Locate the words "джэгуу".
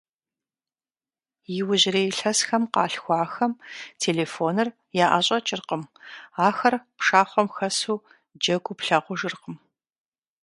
8.41-8.75